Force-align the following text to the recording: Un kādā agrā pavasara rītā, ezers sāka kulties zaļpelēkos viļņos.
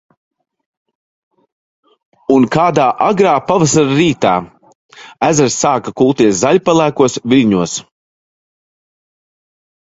Un 2.35 2.47
kādā 2.55 2.87
agrā 3.09 3.35
pavasara 3.51 3.99
rītā, 4.01 4.33
ezers 5.29 5.61
sāka 5.67 5.95
kulties 6.03 6.43
zaļpelēkos 6.43 7.21
viļņos. 7.35 7.79